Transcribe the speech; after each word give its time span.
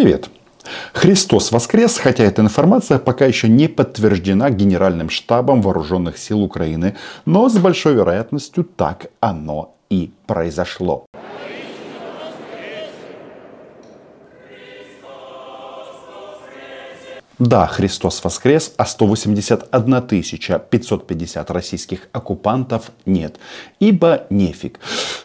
Привет! 0.00 0.30
Христос 0.94 1.52
воскрес, 1.52 1.98
хотя 1.98 2.24
эта 2.24 2.40
информация 2.40 2.98
пока 2.98 3.26
еще 3.26 3.48
не 3.48 3.68
подтверждена 3.68 4.48
Генеральным 4.48 5.10
штабом 5.10 5.60
Вооруженных 5.60 6.16
сил 6.16 6.40
Украины, 6.42 6.96
но 7.26 7.50
с 7.50 7.58
большой 7.58 7.92
вероятностью 7.92 8.64
так 8.64 9.08
оно 9.20 9.74
и 9.90 10.10
произошло. 10.26 11.04
Да, 17.40 17.66
Христос 17.66 18.22
воскрес, 18.22 18.74
а 18.76 18.84
181 18.84 20.02
550 20.02 21.50
российских 21.50 22.08
оккупантов 22.12 22.90
нет. 23.06 23.40
Ибо 23.78 24.26
нефиг. 24.28 24.78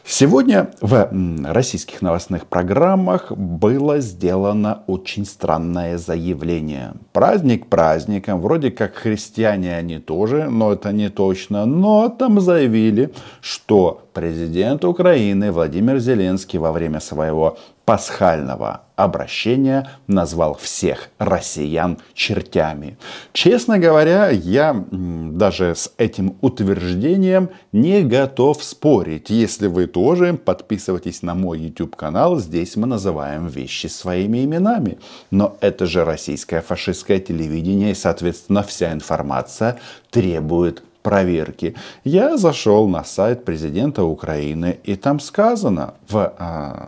Сегодня 0.06 0.70
в 0.80 1.10
российских 1.44 2.02
новостных 2.02 2.48
программах 2.48 3.34
было 3.34 4.00
сделано 4.00 4.84
очень 4.88 5.26
странное 5.26 5.98
заявление. 5.98 6.94
Праздник 7.12 7.68
праздником, 7.68 8.40
вроде 8.40 8.72
как 8.72 8.95
христиане 8.95 9.76
они 9.76 10.00
тоже, 10.00 10.45
но 10.50 10.72
это 10.72 10.94
не 10.94 11.09
точно. 11.09 11.66
Но 11.66 12.08
там 12.08 12.40
заявили, 12.40 13.12
что 13.42 14.05
президент 14.16 14.86
Украины 14.86 15.52
Владимир 15.52 16.00
Зеленский 16.00 16.58
во 16.58 16.72
время 16.72 17.02
своего 17.02 17.58
пасхального 17.84 18.82
обращения 18.96 19.90
назвал 20.08 20.56
всех 20.56 21.10
россиян 21.20 21.98
чертями. 22.14 22.98
Честно 23.34 23.78
говоря, 23.78 24.30
я 24.30 24.86
даже 24.90 25.76
с 25.76 25.92
этим 25.98 26.38
утверждением 26.40 27.50
не 27.73 28.04
готов 28.04 28.64
спорить. 28.64 29.30
Если 29.30 29.68
вы 29.68 29.86
тоже 29.86 30.34
подписывайтесь 30.34 31.22
на 31.22 31.36
мой 31.36 31.59
YouTube 31.59 31.98
канал, 31.98 32.40
здесь 32.40 32.78
мы 32.78 32.88
называем 32.88 33.48
вещи 33.48 33.88
своими 33.88 34.45
именами. 34.45 34.98
Но 35.30 35.58
это 35.59 35.86
же 35.86 36.06
российское 36.06 36.62
фашистское 36.62 37.20
телевидение 37.20 37.92
и, 37.92 37.95
соответственно, 37.95 38.64
вся 38.64 38.94
информация 38.94 39.78
требует 40.09 40.84
проверки. 41.05 41.75
Я 42.05 42.36
зашел 42.36 42.89
на 42.89 43.05
сайт 43.05 43.45
президента 43.45 44.03
Украины, 44.03 44.78
и 44.84 44.97
там 44.97 45.20
сказано 45.20 45.95
в 46.09 46.33
э, 46.39 46.86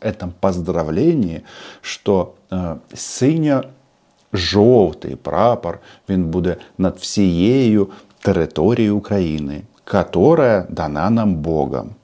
этом 0.00 0.32
поздравлении, 0.40 1.42
что 1.82 2.34
э, 2.50 2.76
синя 2.94 3.64
жовтий 4.32 5.16
прапор 5.16 5.78
він 6.08 6.24
буде 6.24 6.56
над 6.78 6.96
всією 6.96 7.88
територією 8.20 8.96
України, 8.96 9.62
которая 9.84 10.66
дана 10.68 11.10
нам 11.10 11.34
Богом 11.34 11.94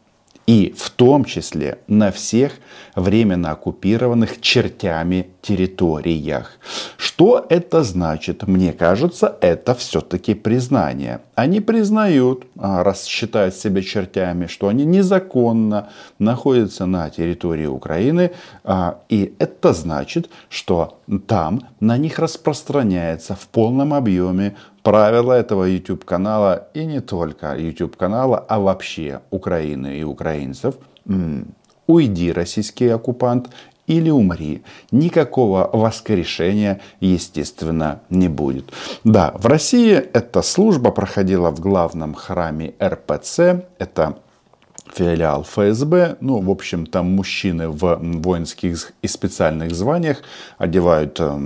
и 0.47 0.73
в 0.77 0.91
том 0.91 1.25
числе 1.25 1.79
на 1.89 2.11
всех 2.11 2.53
временно 2.95 3.53
оккупированных 3.53 4.41
чертями 4.41 5.27
территориях. 5.42 6.59
Что 6.97 7.45
это 7.48 7.83
значит? 7.83 8.47
Мне 8.47 8.73
кажется, 8.73 9.37
это 9.41 9.75
все-таки 9.75 10.34
признание. 10.34 11.20
они 11.42 11.59
признают, 11.59 12.45
а, 12.56 12.84
раз 12.84 13.06
себя 13.06 13.81
чертями, 13.81 14.45
что 14.45 14.67
они 14.67 14.86
незаконно 14.86 15.89
находятся 16.20 16.86
на 16.86 17.09
территории 17.09 17.66
Украины, 17.66 18.30
а, 18.64 19.00
и 19.09 19.33
это 19.39 19.73
значит, 19.73 20.30
что 20.50 21.00
там 21.25 21.64
на 21.80 21.98
них 21.98 22.20
распространяется 22.20 23.33
в 23.33 23.48
полном 23.48 23.92
объеме 23.95 24.56
правила 24.83 25.33
этого 25.33 25.66
YouTube 25.66 26.06
канала 26.06 26.67
и 26.75 26.86
не 26.86 27.00
только 27.02 27.58
YouTube 27.58 27.95
канала, 27.95 28.45
а 28.48 28.59
вообще 28.59 29.22
Украины 29.31 29.98
и 29.98 30.03
украинцев. 30.03 30.76
Уйди, 31.88 32.31
российский 32.31 32.88
оккупант, 32.88 33.50
или 33.92 34.09
умри. 34.09 34.64
Никакого 34.92 35.70
воскрешения, 35.73 36.80
естественно, 37.02 38.02
не 38.09 38.30
будет. 38.30 38.72
Да, 39.03 39.33
в 39.38 39.45
России 39.48 39.94
эта 39.94 40.42
служба 40.42 40.92
проходила 40.92 41.52
в 41.52 41.59
главном 41.59 42.14
храме 42.14 42.73
РПЦ. 42.81 43.66
Это 43.80 44.17
филиал 44.93 45.43
ФСБ. 45.43 46.17
Ну, 46.21 46.39
в 46.39 46.49
общем, 46.49 46.86
там 46.86 47.11
мужчины 47.16 47.67
в 47.67 47.99
воинских 48.02 48.93
и 49.02 49.08
специальных 49.08 49.76
званиях 49.76 50.23
одевают 50.58 51.17
э, 51.20 51.39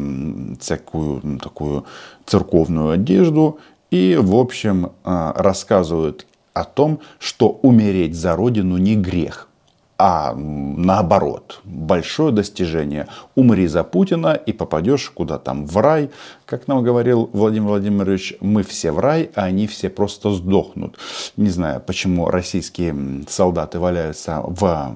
всякую 0.59 1.39
такую 1.39 1.85
церковную 2.25 2.91
одежду 2.91 3.59
и, 3.89 4.17
в 4.21 4.35
общем, 4.35 4.85
э, 4.85 5.33
рассказывают 5.35 6.27
о 6.53 6.63
том, 6.63 6.99
что 7.17 7.59
умереть 7.63 8.15
за 8.15 8.35
родину 8.35 8.77
не 8.77 8.95
грех 8.95 9.49
а 9.97 10.33
наоборот, 10.35 11.61
большое 11.63 12.33
достижение. 12.33 13.07
Умри 13.35 13.67
за 13.67 13.83
Путина 13.83 14.33
и 14.33 14.51
попадешь 14.51 15.09
куда 15.09 15.37
там, 15.37 15.65
в 15.65 15.77
рай. 15.77 16.09
Как 16.45 16.67
нам 16.67 16.83
говорил 16.83 17.29
Владимир 17.31 17.69
Владимирович, 17.69 18.35
мы 18.41 18.63
все 18.63 18.91
в 18.91 18.99
рай, 18.99 19.29
а 19.35 19.45
они 19.45 19.67
все 19.67 19.89
просто 19.89 20.31
сдохнут. 20.31 20.97
Не 21.37 21.49
знаю, 21.49 21.81
почему 21.85 22.29
российские 22.29 23.23
солдаты 23.29 23.79
валяются 23.79 24.41
в 24.45 24.93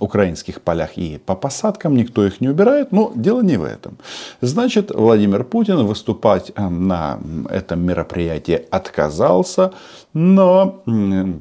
украинских 0.00 0.62
полях 0.62 0.96
и 0.96 1.18
по 1.18 1.34
посадкам, 1.34 1.94
никто 1.94 2.24
их 2.24 2.40
не 2.40 2.48
убирает, 2.48 2.90
но 2.90 3.12
дело 3.14 3.42
не 3.42 3.58
в 3.58 3.64
этом. 3.64 3.98
Значит, 4.40 4.90
Владимир 4.94 5.44
Путин 5.44 5.84
выступать 5.84 6.52
на 6.56 7.18
этом 7.50 7.80
мероприятии 7.84 8.62
отказался, 8.70 9.72
но 10.14 10.82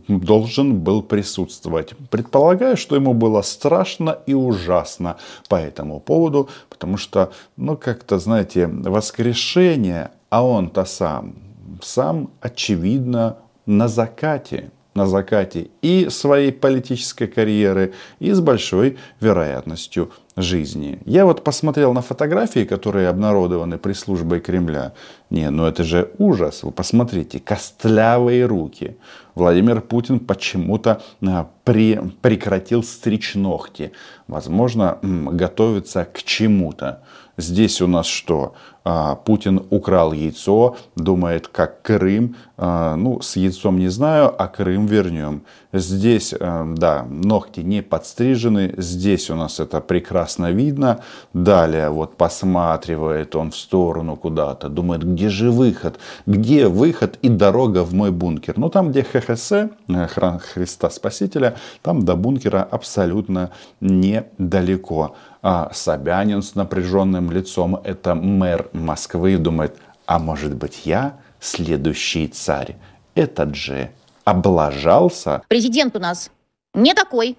должен 0.08 0.80
был 0.80 1.04
присутствовать. 1.04 1.94
Предполагаю, 2.10 2.78
что 2.78 2.96
ему 2.96 3.14
было 3.14 3.42
страшно 3.42 4.18
и 4.26 4.34
ужасно 4.34 5.18
по 5.50 5.56
этому 5.56 6.00
поводу, 6.00 6.50
потому 6.70 6.98
что, 6.98 7.32
ну, 7.58 7.78
как-то, 7.78 8.20
знаете, 8.20 8.68
воскрешение, 8.68 10.12
а 10.30 10.46
он-то 10.46 10.86
сам, 10.86 11.36
сам, 11.82 12.30
очевидно, 12.42 13.38
на 13.66 13.88
закате 13.88 14.72
на 14.94 15.08
закате 15.08 15.70
и 15.82 16.10
своей 16.10 16.52
политической 16.52 17.28
карьеры, 17.28 17.94
и 18.20 18.32
с 18.32 18.40
большой 18.42 18.98
вероятностью 19.20 20.12
жизни. 20.36 21.00
Я 21.06 21.26
вот 21.26 21.44
посмотрел 21.44 21.94
на 21.94 22.02
фотографии, 22.02 22.66
которые 22.66 23.08
обнародованы 23.10 23.78
пресс-службой 23.78 24.40
Кремля. 24.40 24.94
Не, 25.30 25.50
ну 25.50 25.66
это 25.66 25.84
же 25.84 26.12
ужас. 26.18 26.64
Вы 26.64 26.72
посмотрите, 26.72 27.40
костлявые 27.40 28.46
руки. 28.46 28.98
Владимир 29.36 29.82
Путин 29.82 30.20
почему-то 30.20 31.02
а, 31.26 31.50
при, 31.64 32.00
прекратил 32.22 32.84
стричь 32.84 33.36
ногти. 33.36 33.92
Возможно, 34.28 35.00
готовится 35.02 36.06
к 36.06 36.24
чему-то. 36.24 37.04
Здесь 37.42 37.82
у 37.82 37.88
нас 37.88 38.06
что? 38.06 38.54
А, 38.84 39.16
Путин 39.16 39.62
украл 39.70 40.12
яйцо, 40.14 40.76
думает, 40.96 41.48
как 41.48 41.82
Крым. 41.84 42.36
А, 42.58 42.96
ну, 42.96 43.22
с 43.22 43.36
яйцом 43.36 43.78
не 43.78 43.90
знаю, 43.90 44.34
а 44.38 44.48
Крым 44.48 44.88
вернем. 44.88 45.44
Здесь, 45.74 46.34
э, 46.34 46.74
да, 46.76 47.06
ногти 47.10 47.60
не 47.62 47.84
подстрижены. 47.84 48.74
Здесь 48.78 49.30
у 49.30 49.36
нас 49.36 49.60
это 49.60 49.82
прекрасно 49.82 50.52
видно. 50.52 51.02
Далее 51.34 51.90
вот 51.90 52.18
посматривает 52.18 53.36
он 53.36 53.52
в 53.52 53.56
сторону 53.56 54.16
куда-то. 54.16 54.68
Думает, 54.68 55.04
где 55.04 55.30
же 55.30 55.52
выход? 55.52 56.00
Где 56.26 56.68
выход 56.68 57.18
и 57.22 57.30
дорога 57.30 57.84
в 57.84 57.94
мой 57.94 58.12
бункер? 58.12 58.58
Ну, 58.58 58.70
там, 58.70 58.92
где 58.92 59.04
ХХС, 59.04 59.52
э, 59.52 59.70
храм 60.08 60.40
Христа 60.40 60.90
Спасителя, 60.90 61.56
там 61.84 62.04
до 62.04 62.16
бункера 62.16 62.68
абсолютно 62.70 63.52
недалеко. 63.80 65.16
А 65.42 65.72
Собянин 65.74 66.44
с 66.44 66.56
напряженным 66.56 67.32
лицом, 67.32 67.76
это 67.84 68.14
мэр 68.14 68.70
Москвы, 68.74 69.38
думает, 69.38 69.76
а 70.06 70.20
может 70.20 70.56
быть 70.56 70.86
я 70.86 71.20
следующий 71.40 72.28
царь? 72.28 72.76
Этот 73.16 73.56
же 73.56 73.92
облажался. 74.24 75.42
Президент 75.48 75.96
у 75.96 76.00
нас 76.00 76.30
не 76.74 76.94
такой. 76.94 77.38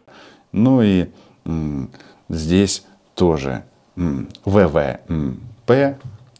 Ну 0.50 0.82
и 0.82 1.10
м, 1.44 1.90
здесь 2.28 2.84
тоже 3.14 3.62
м, 3.96 4.28
ВВП, 4.44 5.98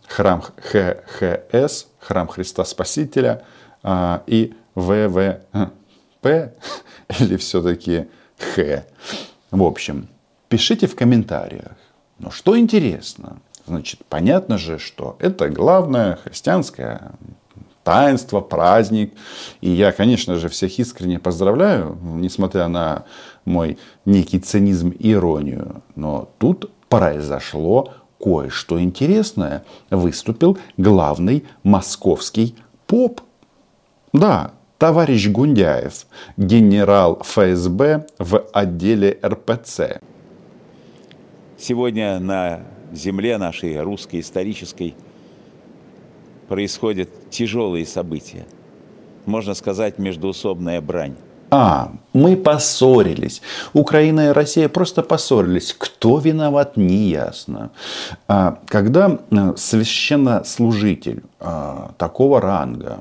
храм 0.08 0.42
ХХС, 0.42 1.86
храм 2.00 2.28
Христа 2.28 2.64
Спасителя 2.64 3.44
а, 3.82 4.22
и 4.26 4.54
ВВП 4.74 5.42
или 7.20 7.36
все-таки 7.36 8.08
Х. 8.38 8.84
В 9.50 9.62
общем, 9.62 10.08
пишите 10.52 10.86
в 10.86 10.94
комментариях. 10.94 11.78
Но 12.18 12.30
что 12.30 12.58
интересно? 12.58 13.38
Значит, 13.66 14.00
понятно 14.06 14.58
же, 14.58 14.78
что 14.78 15.16
это 15.18 15.48
главная 15.48 16.16
христианская 16.16 17.12
таинство, 17.84 18.42
праздник. 18.42 19.14
И 19.62 19.70
я, 19.70 19.92
конечно 19.92 20.34
же, 20.34 20.50
всех 20.50 20.78
искренне 20.78 21.18
поздравляю, 21.18 21.96
несмотря 22.02 22.68
на 22.68 23.04
мой 23.46 23.78
некий 24.04 24.40
цинизм 24.40 24.90
и 24.90 25.12
иронию. 25.12 25.82
Но 25.96 26.28
тут 26.36 26.70
произошло 26.90 27.94
кое-что 28.22 28.78
интересное. 28.78 29.64
Выступил 29.88 30.58
главный 30.76 31.46
московский 31.62 32.56
поп. 32.86 33.22
Да, 34.12 34.50
товарищ 34.76 35.28
Гундяев, 35.28 36.06
генерал 36.36 37.22
ФСБ 37.22 38.06
в 38.18 38.44
отделе 38.52 39.18
РПЦ. 39.24 40.02
Сегодня 41.62 42.18
на 42.18 42.62
земле 42.92 43.38
нашей 43.38 43.80
русской 43.80 44.18
исторической 44.18 44.96
происходят 46.48 47.08
тяжелые 47.30 47.86
события. 47.86 48.46
Можно 49.26 49.54
сказать, 49.54 49.96
междуусобная 49.96 50.80
брань. 50.80 51.14
А, 51.52 51.92
мы 52.12 52.36
поссорились. 52.36 53.42
Украина 53.74 54.30
и 54.30 54.32
Россия 54.32 54.68
просто 54.68 55.04
поссорились. 55.04 55.72
Кто 55.78 56.18
виноват, 56.18 56.76
не 56.76 57.10
ясно. 57.10 57.70
А, 58.26 58.58
когда 58.66 59.20
э, 59.30 59.52
священнослужитель 59.56 61.22
а, 61.38 61.92
такого 61.96 62.40
ранга 62.40 62.98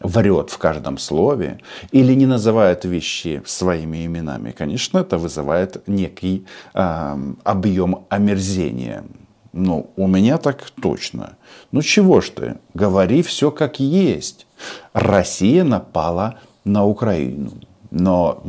врет 0.00 0.50
в 0.50 0.58
каждом 0.58 0.98
слове 0.98 1.60
или 1.92 2.14
не 2.14 2.26
называет 2.26 2.84
вещи 2.84 3.42
своими 3.46 4.06
именами, 4.06 4.52
конечно, 4.52 4.98
это 4.98 5.18
вызывает 5.18 5.86
некий 5.88 6.46
а, 6.74 7.18
объем 7.44 8.04
омерзения. 8.08 9.04
Ну, 9.52 9.90
у 9.96 10.06
меня 10.06 10.38
так 10.38 10.70
точно. 10.82 11.36
Ну 11.72 11.82
чего 11.82 12.20
ж 12.20 12.30
ты? 12.30 12.56
Говори 12.74 13.22
все 13.22 13.50
как 13.50 13.80
есть. 13.80 14.46
Россия 14.92 15.64
напала 15.64 16.38
на 16.64 16.84
Украину. 16.84 17.52
Но 17.90 18.42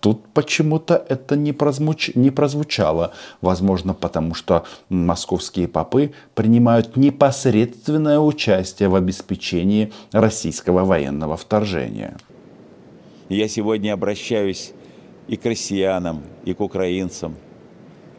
Тут 0.00 0.26
почему-то 0.32 1.04
это 1.08 1.36
не, 1.36 1.52
прозвуч... 1.52 2.14
не 2.14 2.30
прозвучало. 2.30 3.12
Возможно, 3.42 3.92
потому 3.92 4.34
что 4.34 4.64
московские 4.88 5.68
попы 5.68 6.12
принимают 6.34 6.96
непосредственное 6.96 8.18
участие 8.18 8.88
в 8.88 8.94
обеспечении 8.94 9.92
российского 10.12 10.84
военного 10.84 11.36
вторжения. 11.36 12.16
Я 13.28 13.46
сегодня 13.46 13.92
обращаюсь 13.92 14.72
и 15.28 15.36
к 15.36 15.44
россиянам, 15.44 16.22
и 16.44 16.54
к 16.54 16.60
украинцам. 16.60 17.36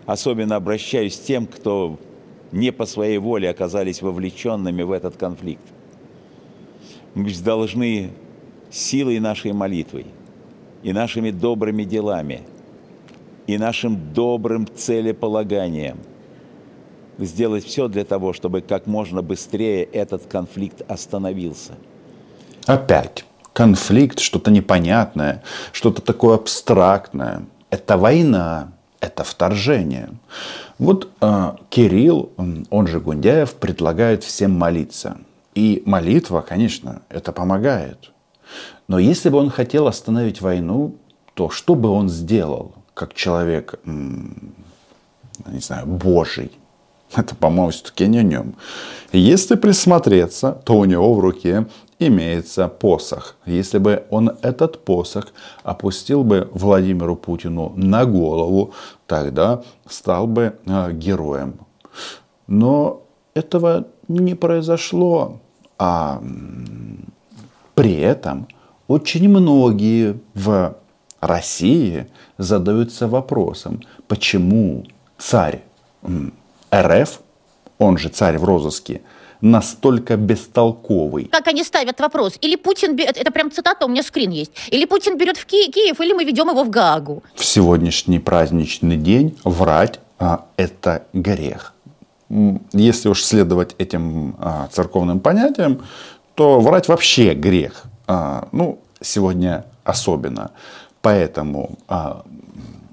Особенно 0.06 0.58
обращаюсь 0.58 1.18
к 1.18 1.24
тем, 1.24 1.48
кто 1.48 2.00
не 2.52 2.72
по 2.72 2.86
своей 2.86 3.18
воле 3.18 3.50
оказались 3.50 4.04
вовлеченными 4.04 4.84
в 4.84 4.92
этот 4.92 5.18
конфликт. 5.18 5.64
Мы 7.16 7.34
должны 7.44 8.12
силой 8.70 9.20
нашей 9.20 9.52
молитвой 9.52 10.06
и 10.84 10.94
нашими 10.94 11.32
добрыми 11.32 11.84
делами, 11.84 12.42
и 13.48 13.58
нашим 13.58 14.14
добрым 14.14 14.68
целеполаганием 14.68 15.98
сделать 17.18 17.66
все 17.66 17.88
для 17.88 18.04
того, 18.04 18.34
чтобы 18.34 18.62
как 18.62 18.88
можно 18.88 19.22
быстрее 19.22 19.84
этот 19.84 20.26
конфликт 20.26 20.82
остановился. 20.90 21.74
Опять 22.66 23.26
конфликт, 23.54 24.20
что-то 24.20 24.52
непонятное, 24.52 25.44
что-то 25.72 26.02
такое 26.02 26.36
абстрактное. 26.36 27.44
Это 27.70 27.98
война, 27.98 28.72
это 29.00 29.24
вторжение. 29.24 30.10
Вот 30.78 31.10
э, 31.22 31.52
Кирилл, 31.70 32.32
он 32.70 32.88
же 32.88 33.00
Гундяев, 33.00 33.54
предлагает 33.56 34.24
всем 34.24 34.52
молиться. 34.52 35.18
И 35.54 35.84
молитва, 35.86 36.42
конечно, 36.48 37.02
это 37.10 37.32
помогает. 37.32 38.12
Но 38.88 39.00
если 39.00 39.30
бы 39.30 39.38
он 39.38 39.50
хотел 39.50 39.88
остановить 39.88 40.42
войну, 40.42 40.96
то 41.34 41.50
что 41.50 41.76
бы 41.76 41.90
он 41.90 42.10
сделал, 42.10 42.74
как 42.94 43.14
человек, 43.14 43.80
не 43.86 45.60
знаю, 45.60 45.88
Божий? 45.88 46.52
Это, 47.16 47.36
по-моему, 47.36 47.72
все-таки 47.72 48.08
не 48.08 48.20
о 48.20 48.24
нем. 48.24 48.56
Если 49.12 49.56
присмотреться, 49.56 50.62
то 50.64 50.78
у 50.78 50.86
него 50.86 51.14
в 51.14 51.20
руке 51.20 51.68
имеется 52.00 52.68
посох. 52.68 53.36
Если 53.46 53.78
бы 53.78 54.06
он 54.10 54.32
этот 54.42 54.86
посох 54.86 55.28
опустил 55.64 56.24
бы 56.24 56.50
Владимиру 56.54 57.16
Путину 57.16 57.74
на 57.76 58.06
голову, 58.06 58.74
тогда 59.08 59.62
стал 59.88 60.26
бы 60.28 60.56
э, 60.66 60.92
героем. 60.94 61.56
Но 62.48 63.04
этого 63.34 63.88
не 64.08 64.36
произошло. 64.36 65.40
А 65.78 66.22
при 67.82 67.96
этом 67.96 68.48
очень 68.88 69.28
многие 69.28 70.20
в 70.36 70.76
России 71.20 72.06
задаются 72.38 73.08
вопросом, 73.08 73.82
почему 74.08 74.86
царь 75.18 75.64
РФ, 76.72 77.22
он 77.80 77.98
же 77.98 78.10
царь 78.10 78.38
в 78.38 78.44
розыске, 78.44 79.02
настолько 79.42 80.16
бестолковый. 80.16 81.26
Как 81.32 81.48
они 81.48 81.64
ставят 81.64 82.00
вопрос? 82.00 82.38
Или 82.42 82.56
Путин, 82.56 82.96
это 83.00 83.32
прям 83.32 83.50
цитата, 83.50 83.88
у 83.88 83.90
меня 83.90 84.04
скрин 84.04 84.30
есть, 84.30 84.52
или 84.70 84.86
Путин 84.86 85.18
берет 85.18 85.38
в 85.38 85.48
Ки- 85.48 85.72
Киев, 85.72 86.00
или 86.02 86.14
мы 86.14 86.24
ведем 86.24 86.50
его 86.50 86.64
в 86.64 86.70
Гаагу. 86.70 87.24
В 87.34 87.44
сегодняшний 87.44 88.20
праздничный 88.20 88.98
день 88.98 89.40
врать 89.44 90.00
а, 90.20 90.46
это 90.56 91.08
грех. 91.14 91.74
Если 92.74 93.10
уж 93.10 93.24
следовать 93.24 93.76
этим 93.80 94.36
а, 94.40 94.70
церковным 94.72 95.20
понятиям, 95.20 95.82
то 96.42 96.60
врать 96.60 96.88
вообще 96.88 97.36
грех. 97.36 97.84
А, 98.08 98.48
ну, 98.52 98.80
сегодня 99.00 99.66
особенно. 99.84 100.50
Поэтому 101.04 101.78
а, 101.88 102.26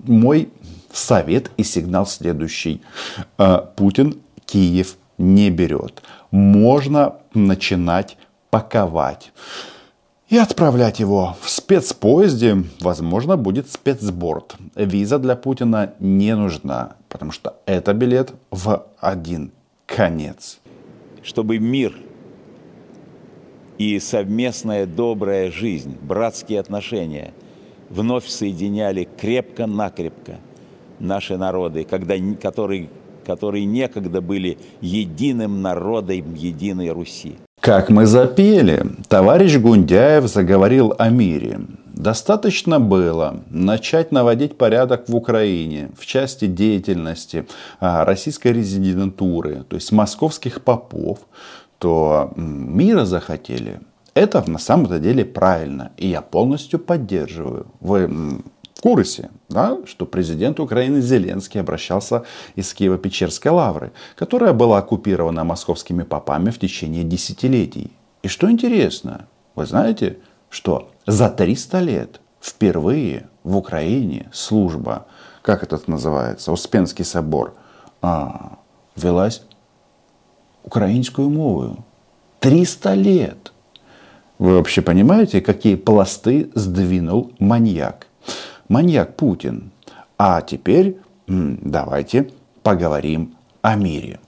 мой 0.05 0.51
совет 0.93 1.51
и 1.57 1.63
сигнал 1.63 2.07
следующий. 2.07 2.83
А, 3.39 3.73
Путин 3.75 4.19
Киев 4.45 4.97
не 5.17 5.49
берет. 5.49 6.03
Можно 6.31 7.15
начинать 7.33 8.19
паковать 8.51 9.33
и 10.29 10.37
отправлять 10.37 11.01
его 11.01 11.35
в 11.41 11.49
спецпоезде, 11.49 12.65
возможно, 12.81 13.39
будет 13.39 13.73
спецборд. 13.73 14.57
Виза 14.75 15.19
для 15.19 15.37
Путина 15.37 15.95
не 16.01 16.37
нужна, 16.37 16.97
потому 17.09 17.33
что 17.33 17.57
это 17.65 17.95
билет 17.95 18.31
в 18.51 18.85
один 19.01 19.53
конец. 19.87 20.59
Чтобы 21.23 21.59
мир 21.59 21.95
и 23.79 23.99
совместная 24.01 24.87
добрая 24.87 25.51
жизнь, 25.51 25.97
братские 26.03 26.61
отношения 26.61 27.33
вновь 27.89 28.27
соединяли 28.27 29.09
крепко-накрепко 29.19 30.37
наши 30.99 31.37
народы, 31.37 31.87
когда, 31.89 32.15
которые, 32.41 32.91
которые 33.25 33.65
некогда 33.65 34.21
были 34.21 34.59
единым 34.81 35.63
народом 35.63 36.35
единой 36.35 36.91
Руси. 36.91 37.37
Как 37.61 37.89
мы 37.91 38.07
запели, 38.07 38.83
товарищ 39.09 39.57
Гундяев 39.57 40.27
заговорил 40.27 40.95
о 40.99 41.09
мире. 41.11 41.61
Достаточно 41.87 42.79
было 42.79 43.43
начать 43.51 44.13
наводить 44.13 44.57
порядок 44.57 45.09
в 45.09 45.17
Украине 45.17 45.91
в 45.99 46.07
части 46.07 46.47
деятельности 46.47 47.47
а, 47.81 48.05
российской 48.05 48.53
резидентуры, 48.53 49.65
то 49.69 49.75
есть 49.75 49.91
московских 49.91 50.63
попов, 50.63 51.19
то 51.79 52.33
мира 52.37 53.05
захотели. 53.05 53.81
Это 54.15 54.43
на 54.51 54.59
самом 54.59 55.01
деле 55.01 55.25
правильно. 55.25 55.93
И 55.97 56.09
я 56.09 56.23
полностью 56.23 56.79
поддерживаю. 56.79 57.67
Вы 57.81 58.09
в 58.79 58.81
курсе, 58.81 59.31
да, 59.49 59.77
что 59.87 60.07
президент 60.07 60.61
Украины 60.61 61.01
Зеленский 61.01 61.61
обращался 61.61 62.25
из 62.55 62.73
Киево-Печерской 62.75 63.51
лавры, 63.51 63.93
которая 64.15 64.53
была 64.53 64.79
оккупирована 64.79 65.43
московскими 65.43 66.05
попами 66.05 66.51
в 66.51 66.61
течение 66.61 67.03
десятилетий. 67.03 67.91
И 68.23 68.29
что 68.29 68.49
интересно, 68.49 69.27
вы 69.57 69.67
знаете, 69.67 70.19
что 70.49 70.93
за 71.07 71.29
300 71.29 71.81
лет 71.81 72.21
впервые 72.41 73.29
в 73.43 73.57
Украине 73.57 74.29
служба, 74.33 75.07
как 75.43 75.65
это 75.65 75.81
называется, 75.89 76.53
Успенский 76.53 77.05
собор, 77.05 77.55
а, 78.01 78.59
велась 78.95 79.43
украинскую 80.69 81.31
мову. 81.31 81.85
300 82.41 82.95
лет. 82.95 83.53
Вы 84.39 84.57
вообще 84.57 84.83
понимаете, 84.83 85.41
какие 85.41 85.77
пласты 85.77 86.51
сдвинул 86.55 87.33
маньяк? 87.39 88.07
Маньяк 88.69 89.17
Путин. 89.17 89.71
А 90.19 90.43
теперь 90.43 90.99
давайте 91.27 92.31
поговорим 92.63 93.35
о 93.63 93.77
мире. 93.77 94.21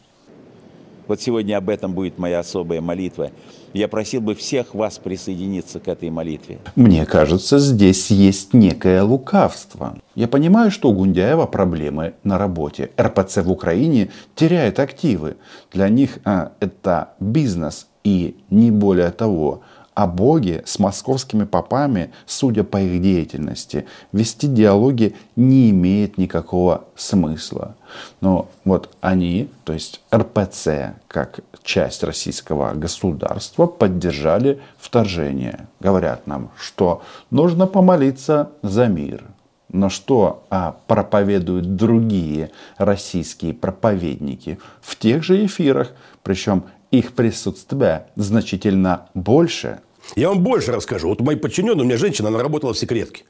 Вот 1.11 1.21
сегодня 1.21 1.57
об 1.57 1.69
этом 1.69 1.93
будет 1.93 2.19
моя 2.19 2.39
особая 2.39 2.81
молитва. 2.81 3.33
Я 3.73 3.89
просил 3.89 4.21
бы 4.21 4.37
всех 4.37 4.77
вас 4.77 5.01
присоединиться 5.01 5.81
к 5.81 5.89
этой 5.89 6.09
молитве. 6.09 6.61
Мне 6.77 7.05
кажется, 7.05 7.59
здесь 7.59 8.13
есть 8.13 8.55
некое 8.55 9.03
лукавство. 9.03 9.99
Я 10.15 10.29
понимаю, 10.29 10.71
что 10.71 10.89
у 10.89 10.93
Гундяева 10.93 11.47
проблемы 11.47 12.15
на 12.23 12.39
работе. 12.39 12.91
РПЦ 12.97 13.39
в 13.39 13.51
Украине 13.51 14.11
теряет 14.37 14.79
активы. 14.79 15.37
Для 15.73 15.89
них 15.89 16.21
а, 16.25 16.53
это 16.61 17.09
бизнес 17.19 17.89
и 18.05 18.37
не 18.49 18.71
более 18.71 19.11
того 19.11 19.63
о 20.01 20.07
Боге 20.07 20.63
с 20.65 20.79
московскими 20.79 21.45
попами, 21.45 22.11
судя 22.25 22.65
по 22.65 22.81
их 22.81 23.03
деятельности, 23.03 23.85
вести 24.13 24.47
диалоги 24.47 25.15
не 25.37 25.69
имеет 25.69 26.17
никакого 26.17 26.85
смысла. 26.97 27.75
Но 28.23 28.49
вот 28.65 28.89
они, 29.03 29.51
то 29.65 29.75
есть 29.75 30.01
РПЦ, 30.11 30.95
как 31.07 31.41
часть 31.63 32.03
российского 32.03 32.73
государства, 32.73 33.67
поддержали 33.67 34.59
вторжение. 34.79 35.69
Говорят 35.81 36.27
нам, 36.27 36.51
что 36.59 37.03
нужно 37.31 37.67
помолиться 37.67 38.53
за 38.63 38.87
мир. 38.87 39.25
Но 39.69 39.91
что 39.91 40.45
а, 40.49 40.77
проповедуют 40.87 41.77
другие 41.77 42.53
российские 42.79 43.53
проповедники 43.53 44.59
в 44.81 44.97
тех 44.97 45.23
же 45.23 45.45
эфирах, 45.45 45.93
причем 46.23 46.65
их 46.91 47.13
присутствие 47.13 48.07
значительно 48.17 49.09
больше. 49.13 49.81
Я 50.17 50.29
вам 50.29 50.41
больше 50.41 50.73
расскажу. 50.73 51.09
Вот 51.09 51.21
у 51.21 51.25
моей 51.25 51.39
у 51.39 51.85
меня 51.85 51.97
женщина, 51.97 52.29
она 52.29 52.43
работала 52.43 52.73
в 52.73 52.79
секретке. 52.79 53.25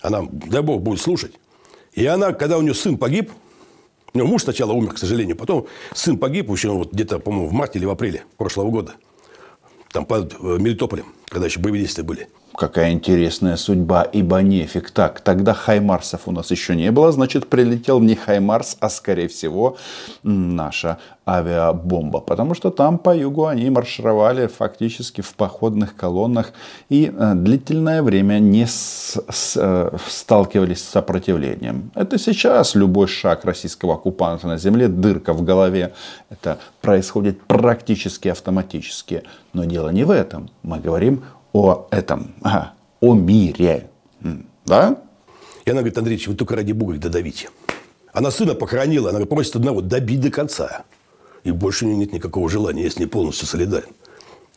Она, 0.00 0.22
дай 0.30 0.62
бог, 0.62 0.82
будет 0.82 1.00
слушать. 1.00 1.32
И 1.92 2.06
она, 2.06 2.32
когда 2.32 2.58
у 2.58 2.62
нее 2.62 2.74
сын 2.74 2.96
погиб, 2.98 3.32
у 4.14 4.18
нее 4.18 4.26
муж 4.26 4.42
сначала 4.42 4.72
умер, 4.72 4.94
к 4.94 4.98
сожалению, 4.98 5.36
потом 5.36 5.66
сын 5.94 6.18
погиб 6.18 6.50
еще 6.50 6.70
вот 6.70 6.92
где-то, 6.92 7.18
по-моему, 7.18 7.48
в 7.48 7.52
марте 7.52 7.78
или 7.78 7.86
в 7.86 7.90
апреле 7.90 8.24
прошлого 8.36 8.70
года. 8.70 8.94
Там 9.92 10.04
под 10.04 10.34
э, 10.34 10.36
Мелитополем, 10.58 11.06
когда 11.26 11.46
еще 11.46 11.60
боевые 11.60 11.82
действия 11.82 12.04
были. 12.04 12.28
Какая 12.58 12.90
интересная 12.90 13.56
судьба, 13.56 14.02
ибо 14.02 14.38
нефиг. 14.38 14.90
Так, 14.90 15.20
тогда 15.20 15.54
Хаймарсов 15.54 16.22
у 16.26 16.32
нас 16.32 16.50
еще 16.50 16.74
не 16.74 16.90
было, 16.90 17.12
значит, 17.12 17.46
прилетел 17.46 18.00
не 18.00 18.16
Хаймарс, 18.16 18.78
а, 18.80 18.88
скорее 18.88 19.28
всего, 19.28 19.76
наша 20.24 20.98
авиабомба. 21.24 22.20
Потому 22.20 22.54
что 22.54 22.70
там 22.70 22.98
по 22.98 23.14
югу 23.16 23.46
они 23.46 23.70
маршировали 23.70 24.48
фактически 24.48 25.20
в 25.20 25.34
походных 25.34 25.94
колоннах 25.94 26.52
и 26.88 27.12
э, 27.16 27.34
длительное 27.34 28.02
время 28.02 28.40
не 28.40 28.66
с, 28.66 29.16
с, 29.30 29.56
э, 29.56 29.96
сталкивались 30.08 30.82
с 30.82 30.88
сопротивлением. 30.88 31.92
Это 31.94 32.18
сейчас 32.18 32.74
любой 32.74 33.06
шаг 33.06 33.44
российского 33.44 33.94
оккупанта 33.94 34.48
на 34.48 34.58
земле, 34.58 34.88
дырка 34.88 35.32
в 35.32 35.44
голове. 35.44 35.92
Это 36.28 36.58
происходит 36.80 37.40
практически 37.42 38.26
автоматически. 38.28 39.22
Но 39.52 39.64
дело 39.64 39.90
не 39.90 40.04
в 40.04 40.10
этом. 40.10 40.50
Мы 40.62 40.80
говорим 40.80 41.22
о 41.52 41.86
этом, 41.90 42.34
о 42.42 43.14
мире. 43.14 43.90
Да? 44.66 45.02
И 45.64 45.70
она 45.70 45.80
говорит, 45.80 45.98
Андреевич, 45.98 46.28
вы 46.28 46.34
только 46.34 46.56
ради 46.56 46.72
Бога 46.72 46.94
их 46.94 47.00
додавите. 47.00 47.50
Она 48.12 48.30
сына 48.30 48.54
похоронила, 48.54 49.10
она 49.10 49.24
просит 49.26 49.56
одного, 49.56 49.80
добить 49.80 50.20
до 50.20 50.30
конца. 50.30 50.84
И 51.44 51.50
больше 51.50 51.84
у 51.84 51.88
нее 51.88 51.98
нет 51.98 52.12
никакого 52.12 52.48
желания, 52.48 52.82
я 52.84 52.90
с 52.90 52.98
ней 52.98 53.06
полностью 53.06 53.46
солидарен. 53.46 53.88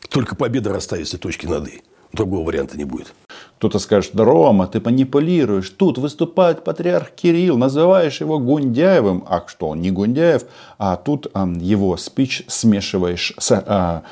Только 0.08 0.34
победа 0.36 0.72
расставит 0.72 1.06
все 1.06 1.18
точки 1.18 1.46
над 1.46 1.68
«и». 1.68 1.82
Другого 2.12 2.46
варианта 2.46 2.76
не 2.76 2.84
будет. 2.84 3.14
Кто-то 3.62 3.78
скажет, 3.78 4.10
да, 4.14 4.24
Рома, 4.24 4.66
ты 4.66 4.80
манипулируешь. 4.80 5.70
Тут 5.70 5.96
выступает 5.96 6.64
патриарх 6.64 7.12
Кирилл, 7.12 7.56
называешь 7.56 8.20
его 8.20 8.40
Гундяевым. 8.40 9.22
А 9.28 9.44
что, 9.46 9.68
он 9.68 9.80
не 9.80 9.92
Гундяев, 9.92 10.46
а 10.78 10.96
тут 10.96 11.28
а, 11.32 11.46
его 11.46 11.96
спич 11.96 12.42
смешиваешь 12.48 13.32
с 13.38 13.52
а, 13.52 14.02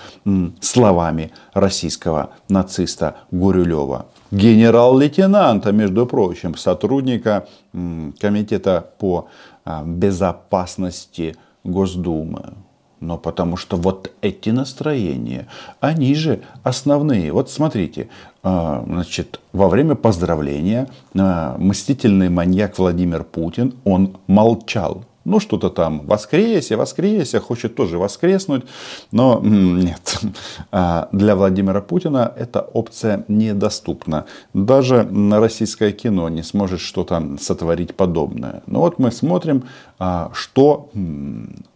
словами 0.61 1.33
российского 1.53 2.31
нациста 2.49 3.17
Гурюлева. 3.33 4.07
Генерал-лейтенанта, 4.31 5.73
между 5.73 6.07
прочим, 6.07 6.55
сотрудника 6.55 7.49
Комитета 7.73 8.89
по 9.01 9.27
а, 9.65 9.83
безопасности 9.83 11.35
Госдумы 11.65 12.53
но 13.01 13.17
потому 13.17 13.57
что 13.57 13.77
вот 13.77 14.13
эти 14.21 14.51
настроения, 14.51 15.49
они 15.81 16.15
же 16.15 16.43
основные. 16.63 17.33
Вот 17.33 17.51
смотрите, 17.51 18.09
а, 18.43 18.85
значит, 18.87 19.41
во 19.53 19.69
время 19.69 19.95
поздравления 19.95 20.89
а, 21.19 21.57
мстительный 21.59 22.29
маньяк 22.29 22.79
Владимир 22.79 23.25
Путин, 23.25 23.75
он 23.85 24.17
молчал 24.27 25.05
ну, 25.25 25.41
что-то 25.41 25.71
там, 25.71 26.07
воскресе, 26.07 26.77
воскресе, 26.77 27.41
хочет 27.41 27.75
тоже 27.75 27.99
воскреснуть, 27.99 28.65
но 29.13 29.41
нет. 29.43 30.21
А, 30.73 31.09
для 31.13 31.35
Владимира 31.35 31.81
Путина 31.81 32.33
эта 32.37 32.61
опция 32.61 33.25
недоступна. 33.29 34.27
Даже 34.55 35.03
на 35.03 35.41
российское 35.41 35.93
кино 35.93 36.29
не 36.29 36.43
сможет 36.43 36.81
что-то 36.81 37.37
сотворить 37.41 37.95
подобное. 37.95 38.63
Но 38.67 38.81
вот 38.81 38.99
мы 38.99 39.11
смотрим, 39.11 39.65
а, 39.99 40.31
что 40.33 40.91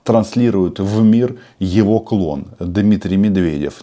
транслирует 0.04 0.78
в 0.78 1.02
мир 1.02 1.38
его 1.58 2.00
клон 2.00 2.46
Дмитрий 2.58 3.16
Медведев. 3.16 3.82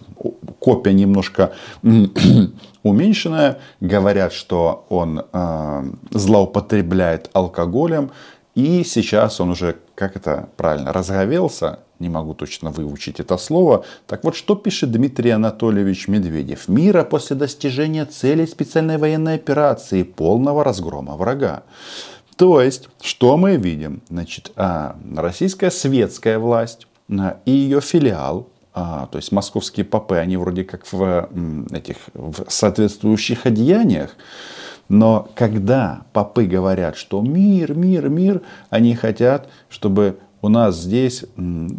Копия 0.58 0.92
немножко 0.92 1.52
уменьшенная. 2.82 3.58
Говорят, 3.80 4.32
что 4.32 4.86
он 4.88 5.22
а, 5.32 5.84
злоупотребляет 6.10 7.30
алкоголем. 7.32 8.10
И 8.54 8.84
сейчас 8.84 9.40
он 9.40 9.50
уже, 9.50 9.76
как 9.94 10.16
это 10.16 10.48
правильно, 10.56 10.92
разговелся, 10.92 11.78
не 11.98 12.08
могу 12.10 12.34
точно 12.34 12.70
выучить 12.70 13.18
это 13.18 13.38
слово. 13.38 13.84
Так 14.06 14.24
вот, 14.24 14.36
что 14.36 14.56
пишет 14.56 14.90
Дмитрий 14.90 15.30
Анатольевич 15.30 16.08
Медведев? 16.08 16.68
Мира 16.68 17.04
после 17.04 17.36
достижения 17.36 18.04
целей 18.04 18.46
специальной 18.46 18.98
военной 18.98 19.36
операции, 19.36 20.02
полного 20.02 20.64
разгрома 20.64 21.16
врага. 21.16 21.62
То 22.36 22.60
есть, 22.60 22.88
что 23.00 23.36
мы 23.36 23.56
видим? 23.56 24.02
Значит, 24.10 24.52
а, 24.56 24.96
российская 25.16 25.70
светская 25.70 26.38
власть 26.38 26.86
а, 27.08 27.38
и 27.46 27.52
ее 27.52 27.80
филиал, 27.80 28.48
а, 28.74 29.06
то 29.06 29.18
есть 29.18 29.32
московские 29.32 29.84
попы, 29.84 30.16
они 30.16 30.36
вроде 30.36 30.64
как 30.64 30.90
в 30.90 31.28
этих 31.70 31.96
в 32.14 32.46
соответствующих 32.48 33.46
одеяниях, 33.46 34.16
но 34.92 35.26
когда 35.34 36.02
попы 36.12 36.44
говорят, 36.44 36.96
что 36.96 37.22
мир, 37.22 37.74
мир, 37.74 38.10
мир, 38.10 38.42
они 38.68 38.94
хотят, 38.94 39.48
чтобы 39.70 40.18
у 40.42 40.50
нас 40.50 40.76
здесь 40.76 41.24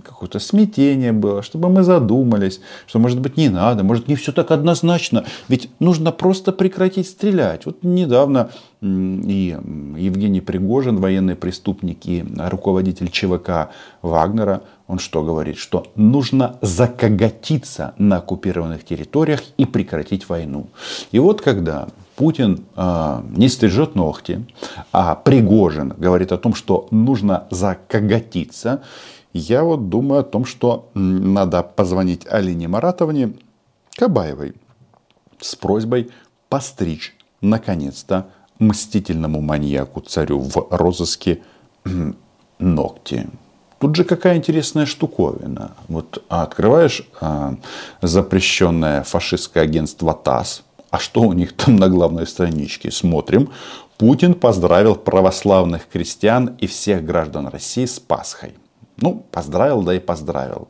какое-то 0.04 0.40
смятение 0.40 1.12
было, 1.12 1.44
чтобы 1.44 1.70
мы 1.70 1.84
задумались, 1.84 2.60
что, 2.88 2.98
может 2.98 3.20
быть, 3.20 3.38
не 3.38 3.50
надо, 3.50 3.84
может, 3.84 4.08
не 4.08 4.16
все 4.16 4.32
так 4.32 4.50
однозначно. 4.50 5.26
Ведь 5.48 5.70
нужно 5.80 6.12
просто 6.12 6.52
прекратить 6.52 7.08
стрелять. 7.08 7.68
Вот 7.68 7.84
недавно 7.84 8.50
и 8.82 9.58
Евгений 9.98 10.42
Пригожин, 10.42 10.98
военный 10.98 11.36
преступник 11.36 12.08
и 12.08 12.26
руководитель 12.36 13.10
ЧВК 13.10 13.70
Вагнера, 14.02 14.64
он 14.94 15.00
что 15.00 15.24
говорит? 15.24 15.58
Что 15.58 15.88
нужно 15.96 16.58
закоготиться 16.62 17.96
на 17.98 18.18
оккупированных 18.18 18.86
территориях 18.86 19.42
и 19.58 19.66
прекратить 19.66 20.30
войну. 20.30 20.68
И 21.12 21.18
вот 21.20 21.42
когда 21.42 21.88
Путин 22.16 22.64
э, 22.76 23.22
не 23.36 23.50
стрижет 23.50 23.96
ногти, 23.96 24.46
а 24.92 25.16
Пригожин 25.16 25.96
говорит 25.98 26.32
о 26.32 26.38
том, 26.38 26.54
что 26.54 26.88
нужно 26.92 27.48
закоготиться. 27.50 28.84
Я 29.34 29.64
вот 29.64 29.90
думаю 29.90 30.22
о 30.22 30.24
том, 30.24 30.46
что 30.46 30.90
надо 30.94 31.64
позвонить 31.64 32.28
Алине 32.28 32.68
Маратовне 32.68 33.34
Кабаевой 33.96 34.54
с 35.42 35.56
просьбой 35.56 36.12
постричь, 36.50 37.16
наконец-то, 37.42 38.28
мстительному 38.60 39.42
маньяку 39.42 40.02
царю 40.02 40.40
в 40.40 40.68
розыске 40.70 41.42
ногти. 42.60 43.28
Тут 43.84 43.98
же 43.98 44.06
какая 44.06 44.38
интересная 44.38 44.86
штуковина. 44.86 45.72
Вот 45.90 46.24
открываешь 46.30 47.06
а, 47.20 47.58
запрещенное 48.02 49.04
фашистское 49.04 49.62
агентство 49.62 50.14
ТАСС, 50.14 50.64
а 50.90 51.00
что 51.00 51.20
у 51.20 51.34
них 51.34 51.52
там 51.52 51.76
на 51.76 51.90
главной 51.90 52.26
страничке? 52.26 52.92
Смотрим. 52.92 53.50
Путин 53.98 54.36
поздравил 54.36 54.96
православных 54.96 55.90
крестьян 55.90 56.56
и 56.62 56.66
всех 56.66 57.04
граждан 57.04 57.48
России 57.48 57.86
с 57.86 58.00
Пасхой. 58.00 58.54
Ну, 58.96 59.26
поздравил, 59.32 59.82
да 59.82 59.94
и 59.96 60.00
поздравил. 60.00 60.70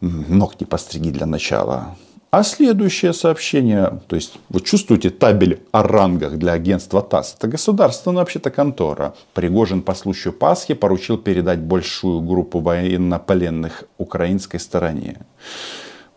Ногти 0.00 0.64
постриги 0.64 1.10
для 1.10 1.26
начала. 1.26 1.94
А 2.32 2.44
следующее 2.44 3.12
сообщение, 3.12 4.00
то 4.06 4.16
есть 4.16 4.38
вы 4.48 4.62
чувствуете 4.62 5.10
табель 5.10 5.60
о 5.70 5.82
рангах 5.82 6.38
для 6.38 6.52
агентства 6.52 7.02
ТАСС. 7.02 7.34
Это 7.38 7.46
государственная 7.46 8.20
вообще-то 8.20 8.50
контора. 8.50 9.12
Пригожин 9.34 9.82
по 9.82 9.94
случаю 9.94 10.32
Пасхи 10.32 10.72
поручил 10.72 11.18
передать 11.18 11.58
большую 11.58 12.22
группу 12.22 12.60
военнопленных 12.60 13.84
украинской 13.98 14.56
стороне. 14.56 15.16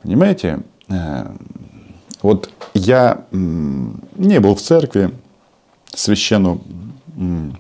Понимаете? 0.03 0.59
Э, 0.87 1.35
вот 2.21 2.49
я 2.73 3.25
не 3.31 4.39
был 4.39 4.55
в 4.55 4.61
церкви, 4.61 5.09
священну 5.93 6.61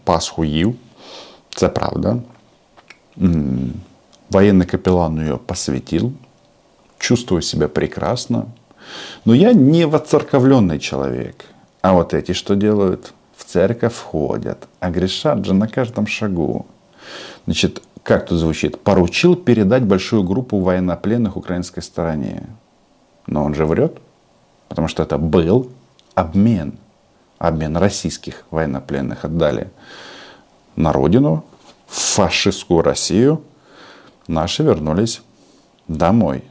Пасху 0.03 0.45
їв, 0.45 0.75
це 1.49 1.69
правда. 1.69 2.17
Военный 4.31 4.65
капеллан 4.65 5.19
ее 5.19 5.37
посвятил, 5.37 6.11
чувствую 7.05 7.43
себя 7.43 7.67
прекрасно. 7.67 8.47
Но 9.25 9.35
я 9.35 9.53
не 9.53 9.85
воцерковленный 9.85 10.79
человек. 10.79 11.45
А 11.81 11.93
вот 11.93 12.15
эти 12.15 12.31
что 12.31 12.55
делают? 12.55 13.13
В 13.37 13.43
церковь 13.43 13.93
входят, 13.93 14.67
а 14.79 14.89
грешат 14.89 15.45
же 15.45 15.53
на 15.53 15.67
каждом 15.67 16.07
шагу. 16.07 16.65
Значит, 17.45 17.83
как 18.01 18.25
тут 18.25 18.39
звучит? 18.39 18.79
Поручил 18.79 19.35
передать 19.35 19.83
большую 19.83 20.23
группу 20.23 20.59
военнопленных 20.59 21.37
украинской 21.37 21.81
стороне. 21.81 22.47
Но 23.27 23.43
он 23.43 23.53
же 23.53 23.65
врет. 23.67 23.99
Потому 24.67 24.87
что 24.87 25.03
это 25.03 25.19
был 25.19 25.69
обмен. 26.15 26.79
Обмен 27.37 27.77
российских 27.77 28.45
военнопленных 28.49 29.25
отдали 29.25 29.69
на 30.75 30.91
родину, 30.91 31.45
в 31.87 31.95
фашистскую 31.95 32.81
Россию. 32.81 33.43
Наши 34.27 34.63
вернулись 34.63 35.21
домой. 35.87 36.43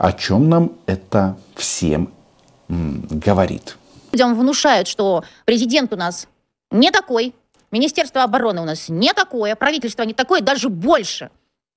О 0.00 0.14
чем 0.14 0.48
нам 0.48 0.72
это 0.86 1.36
всем 1.54 2.10
говорит? 2.68 3.76
Людям 4.12 4.34
внушают, 4.34 4.88
что 4.88 5.24
президент 5.44 5.92
у 5.92 5.96
нас 5.96 6.26
не 6.70 6.90
такой, 6.90 7.34
Министерство 7.70 8.22
обороны 8.22 8.62
у 8.62 8.64
нас 8.64 8.88
не 8.88 9.12
такое, 9.12 9.54
правительство 9.56 10.02
не 10.04 10.14
такое, 10.14 10.40
даже 10.40 10.70
больше. 10.70 11.30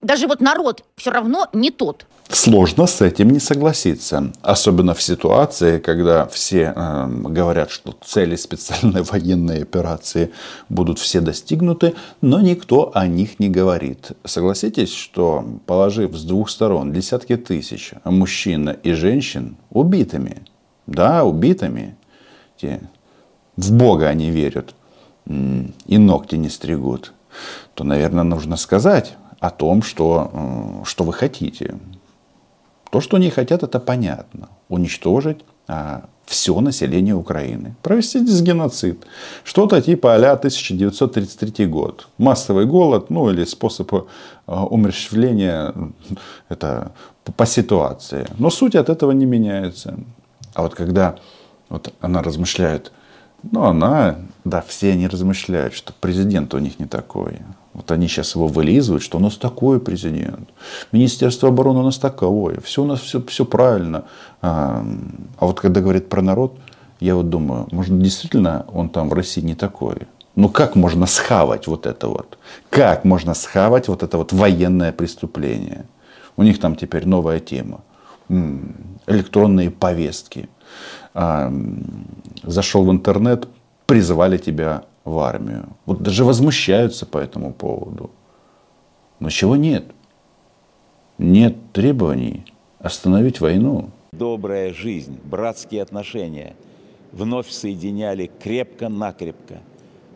Даже 0.03 0.27
вот 0.27 0.41
народ 0.41 0.83
все 0.97 1.11
равно 1.11 1.47
не 1.53 1.71
тот. 1.71 2.05
Сложно 2.27 2.87
с 2.87 3.01
этим 3.01 3.29
не 3.29 3.39
согласиться. 3.39 4.33
Особенно 4.41 4.93
в 4.93 5.01
ситуации, 5.01 5.79
когда 5.79 6.25
все 6.27 6.73
э, 6.75 7.07
говорят, 7.07 7.71
что 7.71 7.95
цели 8.03 8.35
специальной 8.35 9.01
военной 9.11 9.61
операции 9.61 10.31
будут 10.67 10.99
все 10.99 11.21
достигнуты, 11.21 11.95
но 12.21 12.41
никто 12.41 12.91
о 12.93 13.07
них 13.07 13.39
не 13.39 13.49
говорит. 13.49 14.11
Согласитесь, 14.25 14.93
что 14.93 15.45
положив 15.65 16.15
с 16.15 16.23
двух 16.23 16.49
сторон 16.49 16.91
десятки 16.91 17.37
тысяч 17.37 17.93
мужчин 18.03 18.69
и 18.69 18.91
женщин 18.91 19.55
убитыми, 19.69 20.43
да, 20.85 21.23
убитыми, 21.23 21.95
те, 22.57 22.81
в 23.55 23.71
Бога 23.71 24.07
они 24.09 24.31
верят, 24.31 24.75
и 25.25 25.97
ногти 25.97 26.35
не 26.35 26.49
стригут, 26.49 27.13
то, 27.73 27.85
наверное, 27.85 28.23
нужно 28.23 28.57
сказать 28.57 29.15
о 29.43 29.49
том, 29.49 29.83
что, 29.83 30.31
э, 30.33 30.85
что 30.85 31.03
вы 31.03 31.11
хотите. 31.11 31.75
То, 32.89 33.01
что 33.01 33.17
они 33.17 33.29
хотят, 33.29 33.63
это 33.63 33.79
понятно. 33.79 34.47
Уничтожить 34.69 35.43
а, 35.67 36.03
все 36.25 36.61
население 36.61 37.13
Украины. 37.13 37.75
Провести 37.81 38.19
геноцид. 38.19 39.05
Что-то 39.43 39.81
типа 39.81 40.15
а 40.15 40.31
1933 40.31 41.65
год. 41.65 42.07
Массовый 42.17 42.65
голод, 42.65 43.09
ну 43.09 43.29
или 43.31 43.43
способ 43.45 43.93
э, 43.93 44.01
умерщвления, 44.47 45.73
это 46.47 46.93
по 47.35 47.45
ситуации. 47.45 48.25
Но 48.37 48.49
суть 48.49 48.75
от 48.75 48.89
этого 48.89 49.11
не 49.11 49.25
меняется. 49.25 49.95
А 50.53 50.61
вот 50.61 50.73
когда 50.73 51.15
вот 51.67 51.93
она 51.99 52.21
размышляет, 52.21 52.93
ну 53.51 53.63
она, 53.63 54.17
да, 54.45 54.63
все 54.67 54.91
они 54.91 55.07
размышляют, 55.07 55.73
что 55.73 55.93
президент 55.99 56.53
у 56.53 56.59
них 56.59 56.79
не 56.79 56.85
такой. 56.85 57.39
Вот 57.73 57.91
они 57.91 58.07
сейчас 58.07 58.35
его 58.35 58.47
вылизывают, 58.47 59.03
что 59.03 59.17
у 59.17 59.21
нас 59.21 59.35
такой 59.35 59.79
президент. 59.79 60.49
Министерство 60.91 61.49
обороны 61.49 61.79
у 61.79 61.83
нас 61.83 61.97
таковое. 61.97 62.59
Все 62.61 62.83
у 62.83 62.85
нас 62.85 62.99
все, 62.99 63.21
все 63.23 63.45
правильно. 63.45 64.05
А, 64.41 64.85
а 65.39 65.45
вот 65.45 65.59
когда 65.59 65.81
говорит 65.81 66.07
про 66.07 66.21
народ, 66.21 66.57
я 66.99 67.15
вот 67.15 67.29
думаю, 67.29 67.67
может 67.71 67.99
действительно 68.01 68.65
он 68.71 68.89
там 68.89 69.09
в 69.09 69.13
России 69.13 69.41
не 69.41 69.55
такой. 69.55 69.97
Ну 70.35 70.49
как 70.49 70.75
можно 70.75 71.05
схавать 71.05 71.67
вот 71.67 71.85
это 71.85 72.07
вот? 72.07 72.37
Как 72.69 73.05
можно 73.05 73.33
схавать 73.33 73.87
вот 73.87 74.03
это 74.03 74.17
вот 74.17 74.33
военное 74.33 74.91
преступление? 74.91 75.85
У 76.37 76.43
них 76.43 76.59
там 76.59 76.75
теперь 76.75 77.07
новая 77.07 77.39
тема. 77.39 77.81
Электронные 78.29 79.69
повестки. 79.69 80.49
А, 81.13 81.51
зашел 82.43 82.85
в 82.85 82.91
интернет, 82.91 83.47
призывали 83.85 84.37
тебя 84.37 84.85
в 85.03 85.19
армию. 85.19 85.69
Вот 85.85 86.01
даже 86.01 86.23
возмущаются 86.23 87.05
по 87.05 87.17
этому 87.17 87.53
поводу. 87.53 88.11
Но 89.19 89.29
чего 89.29 89.55
нет? 89.55 89.85
Нет 91.17 91.55
требований 91.73 92.45
остановить 92.79 93.39
войну. 93.39 93.89
Добрая 94.13 94.73
жизнь, 94.73 95.19
братские 95.23 95.81
отношения 95.81 96.55
вновь 97.11 97.49
соединяли 97.49 98.29
крепко-накрепко 98.41 99.61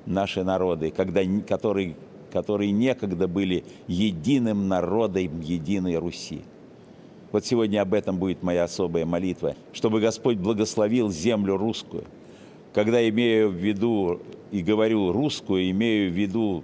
наши 0.05 0.43
народы, 0.43 0.91
когда, 0.91 1.21
которые, 1.47 1.95
которые 2.31 2.71
некогда 2.71 3.27
были 3.27 3.63
единым 3.87 4.67
народом 4.67 5.41
единой 5.41 5.97
Руси. 5.97 6.41
Вот 7.31 7.45
сегодня 7.45 7.81
об 7.81 7.93
этом 7.93 8.17
будет 8.17 8.41
моя 8.41 8.63
особая 8.63 9.05
молитва, 9.05 9.55
чтобы 9.73 9.99
Господь 9.99 10.37
благословил 10.37 11.11
землю 11.11 11.57
русскую. 11.57 12.05
Когда 12.73 13.07
имею 13.09 13.49
в 13.49 13.55
виду 13.55 14.21
и 14.51 14.61
говорю 14.61 15.11
русскую, 15.11 15.69
имею 15.71 16.11
в 16.11 16.13
виду 16.13 16.63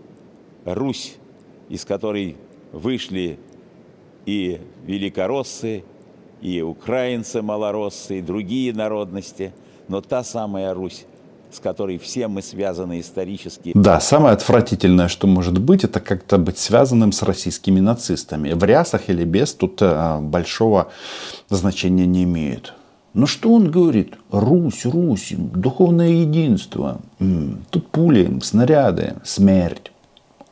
Русь, 0.64 1.18
из 1.70 1.84
которой 1.84 2.38
вышли 2.72 3.38
и 4.26 4.62
великороссы, 4.86 5.84
и 6.42 6.62
украинцы 6.62 7.42
малороссы, 7.42 8.20
и 8.20 8.22
другие 8.22 8.74
народности, 8.74 9.54
но 9.88 10.02
та 10.02 10.24
самая 10.24 10.74
Русь, 10.74 11.06
с 11.54 11.60
которой 11.60 11.98
все 11.98 12.28
мы 12.28 12.42
связаны 12.42 13.00
исторически. 13.00 13.72
Да, 13.76 14.00
самое 14.00 14.34
отвратительное, 14.34 15.08
что 15.08 15.28
может 15.28 15.58
быть, 15.58 15.84
это 15.84 16.00
как-то 16.00 16.38
быть 16.38 16.58
связанным 16.58 17.12
с 17.12 17.22
российскими 17.24 17.80
нацистами. 17.80 18.54
В 18.54 18.64
рясах 18.64 19.10
или 19.10 19.24
без 19.24 19.54
тут 19.54 19.82
э, 19.82 20.20
большого 20.20 20.90
значения 21.50 22.06
не 22.06 22.24
имеет. 22.24 22.74
Но 23.14 23.28
что 23.28 23.54
он 23.54 23.70
говорит? 23.70 24.16
Русь, 24.32 24.86
Русь, 24.86 25.34
духовное 25.38 26.10
единство. 26.10 27.00
Тут 27.70 27.88
пули, 27.90 28.40
снаряды, 28.42 29.16
смерть, 29.24 29.92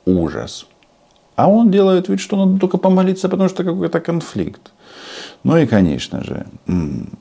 ужас. 0.06 0.68
А 1.42 1.48
он 1.48 1.72
делает 1.72 2.08
вид, 2.10 2.20
что 2.20 2.38
надо 2.38 2.60
только 2.60 2.78
помолиться, 2.78 3.28
потому 3.28 3.50
что 3.50 3.64
какой-то 3.64 4.00
конфликт. 4.00 4.72
Ну 5.44 5.58
и, 5.58 5.66
конечно 5.66 6.24
же, 6.24 6.46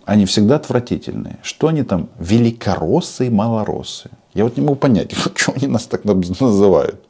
они 0.04 0.24
всегда 0.26 0.56
отвратительные. 0.56 1.38
Что 1.42 1.68
они 1.68 1.85
там? 1.85 2.09
Великороссы 2.18 3.26
и 3.26 3.30
малороссы. 3.30 4.11
Я 4.35 4.44
вот 4.44 4.59
не 4.59 4.62
могу 4.62 4.76
понять, 4.76 5.14
почему 5.24 5.56
они 5.56 5.68
нас 5.68 5.87
так 5.87 6.04
называют. 6.04 7.00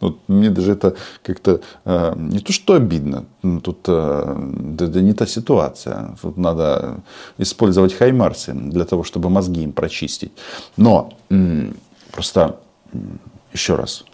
Вот 0.00 0.16
мне 0.28 0.48
даже 0.48 0.72
это 0.72 0.94
как-то 1.22 1.60
э, 1.84 2.14
не 2.16 2.38
то 2.38 2.52
что 2.52 2.72
обидно, 2.72 3.24
тут 3.62 3.80
э, 3.88 5.00
не 5.02 5.12
та 5.12 5.26
ситуация. 5.26 6.16
Тут 6.22 6.38
надо 6.38 6.94
использовать 7.38 7.92
хаймарсы 7.92 8.54
для 8.54 8.84
того, 8.84 9.04
чтобы 9.04 9.28
мозги 9.28 9.62
им 9.62 9.72
прочистить. 9.72 10.32
Но 10.78 11.12
просто 12.12 12.56
еще 13.52 13.74
раз, 13.74 14.04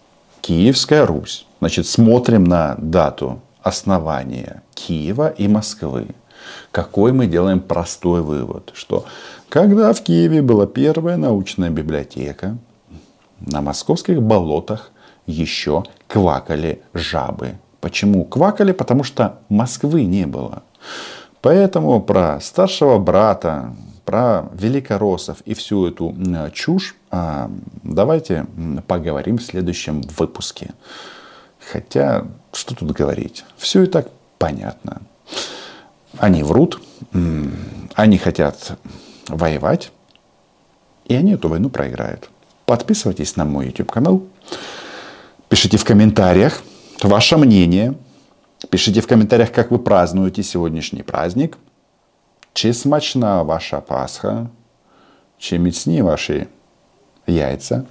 Киевская 0.40 1.06
Русь. 1.06 1.45
Значит, 1.60 1.86
смотрим 1.86 2.44
на 2.44 2.76
дату 2.78 3.40
основания 3.62 4.62
Киева 4.74 5.28
и 5.28 5.48
Москвы. 5.48 6.08
Какой 6.70 7.12
мы 7.12 7.26
делаем 7.26 7.60
простой 7.60 8.20
вывод, 8.20 8.70
что 8.74 9.04
когда 9.48 9.92
в 9.92 10.02
Киеве 10.02 10.42
была 10.42 10.66
первая 10.66 11.16
научная 11.16 11.70
библиотека, 11.70 12.58
на 13.40 13.60
московских 13.60 14.22
болотах 14.22 14.90
еще 15.26 15.84
квакали 16.06 16.82
жабы. 16.94 17.54
Почему 17.80 18.24
квакали? 18.24 18.72
Потому 18.72 19.02
что 19.02 19.38
Москвы 19.48 20.04
не 20.04 20.26
было. 20.26 20.62
Поэтому 21.42 22.00
про 22.00 22.40
старшего 22.40 22.98
брата, 22.98 23.74
про 24.04 24.48
великороссов 24.52 25.40
и 25.44 25.54
всю 25.54 25.86
эту 25.88 26.14
чушь 26.52 26.96
а, 27.10 27.50
давайте 27.82 28.46
поговорим 28.86 29.38
в 29.38 29.42
следующем 29.42 30.02
выпуске. 30.16 30.70
Хотя, 31.71 32.25
что 32.53 32.75
тут 32.75 32.91
говорить? 32.91 33.45
Все 33.57 33.83
и 33.83 33.85
так 33.85 34.07
понятно. 34.37 35.01
Они 36.17 36.43
врут, 36.43 36.81
они 37.95 38.17
хотят 38.17 38.77
воевать, 39.27 39.91
и 41.05 41.15
они 41.15 41.33
эту 41.33 41.49
войну 41.49 41.69
проиграют. 41.69 42.29
Подписывайтесь 42.65 43.37
на 43.37 43.45
мой 43.45 43.67
YouTube 43.67 43.91
канал, 43.91 44.23
пишите 45.49 45.77
в 45.77 45.85
комментариях 45.85 46.63
ваше 47.01 47.37
мнение, 47.37 47.95
пишите 48.69 49.01
в 49.01 49.07
комментариях, 49.07 49.51
как 49.51 49.71
вы 49.71 49.79
празднуете 49.79 50.43
сегодняшний 50.43 51.03
праздник, 51.03 51.57
чи 52.53 52.73
смачна 52.73 53.43
ваша 53.43 53.81
Пасха, 53.81 54.47
чи 55.37 55.59
міцні 55.59 56.01
ваші 56.01 56.47
яйця. 57.27 57.83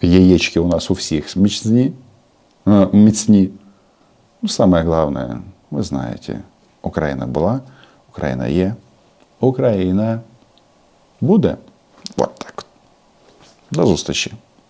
Яєчки 0.00 0.60
у 0.60 0.66
нас 0.66 0.90
у 0.90 0.94
всех 0.94 1.36
міцні. 1.36 1.92
міцні. 2.92 3.50
Ну, 4.42 4.48
самое 4.48 4.84
главное, 4.84 5.42
вы 5.70 5.82
знаете, 5.82 6.42
Украина 6.82 7.26
была, 7.26 7.60
Украина 8.08 8.46
є, 8.46 8.74
Україна 9.40 10.20
буде. 11.20 11.56
Вот 12.16 12.34
так. 12.34 12.66
До 13.70 13.86
зустрічі. 13.86 14.32